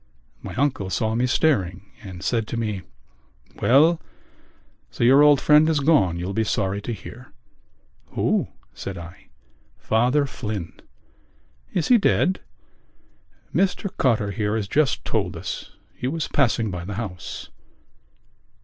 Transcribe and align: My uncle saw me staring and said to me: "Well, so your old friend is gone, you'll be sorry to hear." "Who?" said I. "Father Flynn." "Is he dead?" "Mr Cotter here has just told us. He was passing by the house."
My 0.41 0.55
uncle 0.55 0.89
saw 0.89 1.13
me 1.13 1.27
staring 1.27 1.91
and 2.01 2.23
said 2.23 2.47
to 2.47 2.57
me: 2.57 2.81
"Well, 3.61 4.01
so 4.89 5.03
your 5.03 5.21
old 5.21 5.39
friend 5.39 5.69
is 5.69 5.79
gone, 5.79 6.17
you'll 6.17 6.33
be 6.33 6.43
sorry 6.43 6.81
to 6.81 6.91
hear." 6.91 7.31
"Who?" 8.13 8.47
said 8.73 8.97
I. 8.97 9.27
"Father 9.77 10.25
Flynn." 10.25 10.73
"Is 11.71 11.89
he 11.89 11.99
dead?" 11.99 12.39
"Mr 13.53 13.95
Cotter 13.95 14.31
here 14.31 14.55
has 14.55 14.67
just 14.67 15.05
told 15.05 15.37
us. 15.37 15.75
He 15.93 16.07
was 16.07 16.27
passing 16.27 16.71
by 16.71 16.83
the 16.83 16.95
house." 16.95 17.51